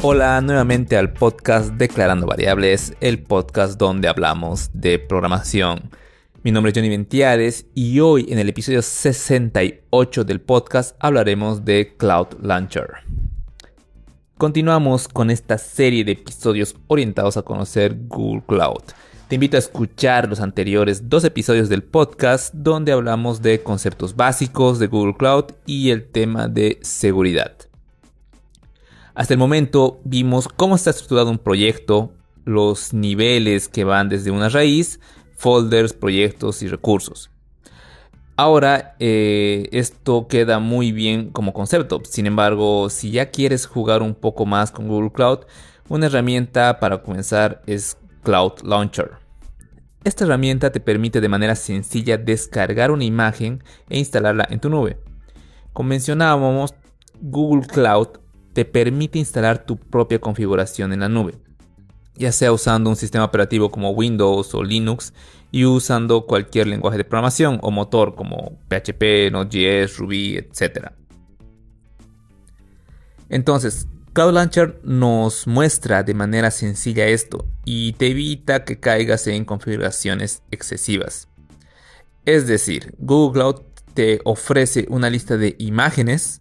[0.00, 5.90] Hola nuevamente al podcast Declarando Variables, el podcast donde hablamos de programación.
[6.44, 11.96] Mi nombre es Johnny Ventiades y hoy en el episodio 68 del podcast hablaremos de
[11.96, 12.88] Cloud Launcher.
[14.36, 18.84] Continuamos con esta serie de episodios orientados a conocer Google Cloud.
[19.26, 24.78] Te invito a escuchar los anteriores dos episodios del podcast donde hablamos de conceptos básicos
[24.78, 27.67] de Google Cloud y el tema de seguridad.
[29.18, 32.12] Hasta el momento vimos cómo está estructurado un proyecto,
[32.44, 35.00] los niveles que van desde una raíz,
[35.36, 37.28] folders, proyectos y recursos.
[38.36, 42.00] Ahora eh, esto queda muy bien como concepto.
[42.04, 45.40] Sin embargo, si ya quieres jugar un poco más con Google Cloud,
[45.88, 49.14] una herramienta para comenzar es Cloud Launcher.
[50.04, 54.96] Esta herramienta te permite de manera sencilla descargar una imagen e instalarla en tu nube.
[55.72, 56.72] Como mencionábamos,
[57.20, 58.10] Google Cloud
[58.58, 61.36] te permite instalar tu propia configuración en la nube,
[62.16, 65.14] ya sea usando un sistema operativo como Windows o Linux
[65.52, 70.88] y usando cualquier lenguaje de programación o motor como PHP, Node.js, Ruby, etc.
[73.28, 79.44] Entonces, Cloud Launcher nos muestra de manera sencilla esto y te evita que caigas en
[79.44, 81.28] configuraciones excesivas.
[82.24, 83.62] Es decir, Google Cloud
[83.94, 86.40] te ofrece una lista de imágenes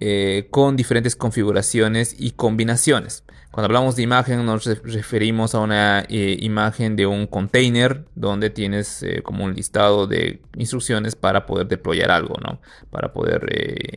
[0.00, 3.24] eh, con diferentes configuraciones y combinaciones.
[3.50, 9.02] Cuando hablamos de imagen nos referimos a una eh, imagen de un container donde tienes
[9.02, 12.60] eh, como un listado de instrucciones para poder deployar algo, ¿no?
[12.90, 13.46] Para poder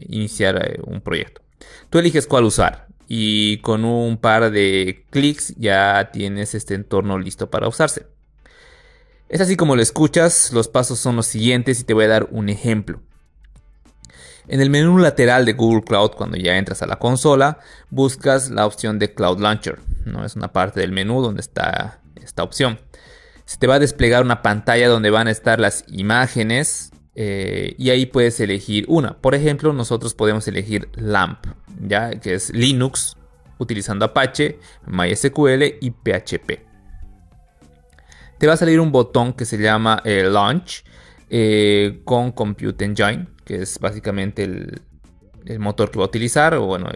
[0.07, 1.41] iniciar un proyecto.
[1.89, 7.49] Tú eliges cuál usar y con un par de clics ya tienes este entorno listo
[7.49, 8.07] para usarse.
[9.29, 12.27] Es así como lo escuchas, los pasos son los siguientes y te voy a dar
[12.31, 13.01] un ejemplo.
[14.47, 17.59] En el menú lateral de Google Cloud, cuando ya entras a la consola,
[17.89, 19.79] buscas la opción de Cloud Launcher.
[20.05, 20.25] ¿no?
[20.25, 22.79] Es una parte del menú donde está esta opción.
[23.45, 27.89] Se te va a desplegar una pantalla donde van a estar las imágenes eh, y
[27.89, 29.17] ahí puedes elegir una.
[29.17, 31.45] Por ejemplo, nosotros podemos elegir LAMP,
[31.81, 32.11] ¿ya?
[32.11, 33.17] que es Linux
[33.57, 36.71] utilizando Apache, MySQL y PHP.
[38.37, 40.83] Te va a salir un botón que se llama eh, Launch
[41.29, 46.89] eh, con Compute Engine que es básicamente el, motor que va a utilizar o bueno,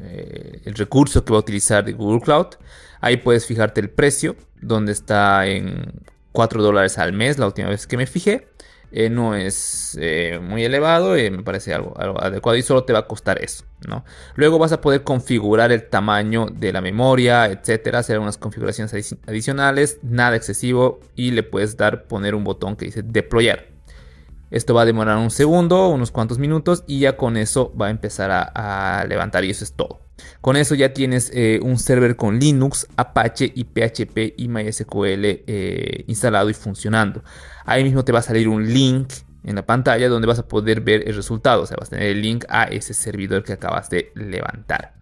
[0.00, 2.48] eh, el, recurso que va a utilizar de Google Cloud.
[3.00, 5.92] Ahí puedes fijarte el precio, donde está en
[6.32, 8.48] 4 dólares al mes la última vez que me fijé.
[8.90, 13.06] Eh, no es eh, muy elevado, me parece algo, adecuado y solo te va a
[13.06, 13.64] costar eso.
[13.86, 14.04] ¿no?
[14.34, 20.00] Luego vas a poder configurar el tamaño de la memoria, etcétera, hacer unas configuraciones adicionales,
[20.02, 23.71] nada excesivo y le puedes dar poner un botón que dice deployar.
[24.52, 27.90] Esto va a demorar un segundo, unos cuantos minutos y ya con eso va a
[27.90, 30.02] empezar a, levantar y eso es todo.
[30.42, 36.04] Con eso ya tienes eh, un server con Linux, Apache y PHP y MySQL eh,
[36.06, 37.24] instalado y funcionando.
[37.64, 39.10] Ahí mismo te va a salir un link
[39.42, 41.62] en la pantalla donde vas a poder ver el resultado.
[41.62, 45.01] O sea, vas a tener el link a ese servidor que acabas de levantar.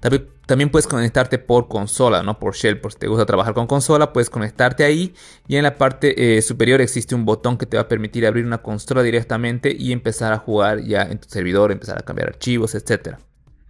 [0.00, 2.80] También, puedes conectarte por consola, no por shell.
[2.80, 5.14] Por si te gusta trabajar con consola, puedes conectarte ahí.
[5.48, 8.46] Y en la parte eh, superior existe un botón que te va a permitir abrir
[8.46, 12.74] una consola directamente y empezar a jugar ya en tu servidor, empezar a cambiar archivos,
[12.74, 13.16] etc.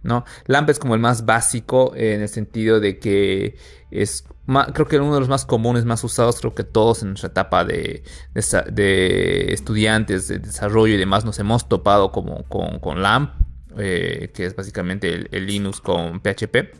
[0.03, 0.25] ¿no?
[0.45, 3.57] LAMP es como el más básico en el sentido de que
[3.91, 4.25] es
[4.73, 7.65] creo que uno de los más comunes, más usados, creo que todos en nuestra etapa
[7.65, 8.03] de,
[8.33, 13.46] estudiantes de desarrollo y demás nos hemos topado como con, con LAMP
[13.79, 16.73] eh, que es básicamente el, Linux con PHP.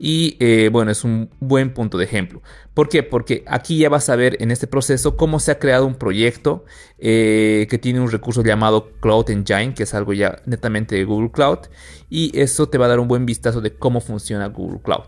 [0.00, 2.40] Y eh, bueno, es un buen punto de ejemplo.
[2.72, 3.02] ¿Por qué?
[3.02, 6.64] Porque aquí ya vas a ver en este proceso cómo se ha creado un proyecto
[6.98, 11.32] eh, que tiene un recurso llamado Cloud Engine, que es algo ya netamente de Google
[11.32, 11.58] Cloud.
[12.08, 15.06] Y eso te va a dar un buen vistazo de cómo funciona Google Cloud.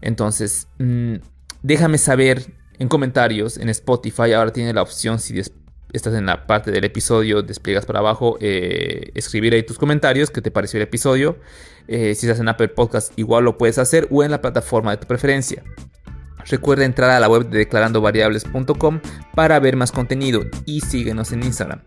[0.00, 1.14] Entonces, mm,
[1.62, 4.32] déjame saber en comentarios en Spotify.
[4.32, 5.63] Ahora tiene la opción si después
[5.96, 10.40] estás en la parte del episodio, despliegas para abajo, eh, escribir ahí tus comentarios, qué
[10.40, 11.38] te pareció el episodio.
[11.86, 14.96] Eh, si estás en Apple Podcast, igual lo puedes hacer o en la plataforma de
[14.98, 15.62] tu preferencia.
[16.46, 19.00] Recuerda entrar a la web de declarandovariables.com
[19.34, 21.80] para ver más contenido y síguenos en Instagram.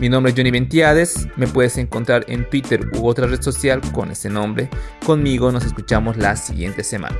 [0.00, 4.10] Mi nombre es Johnny Ventiades, me puedes encontrar en Twitter u otra red social con
[4.10, 4.70] ese nombre.
[5.04, 7.16] Conmigo nos escuchamos la siguiente semana.